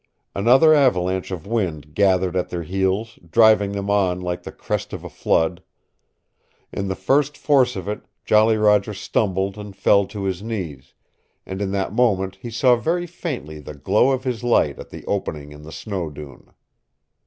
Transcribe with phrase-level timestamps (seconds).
[0.33, 5.03] Another avalanche of wind gathered at their heels, driving them on like the crest of
[5.03, 5.61] a flood.
[6.73, 10.95] In the first force of it Jolly Roger stumbled and fell to his knees,
[11.45, 15.05] and in that moment he saw very faintly the glow of his light at the
[15.05, 16.51] opening in the snow dune.